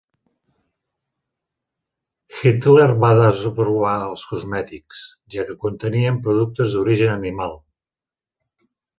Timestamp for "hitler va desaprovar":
2.37-3.91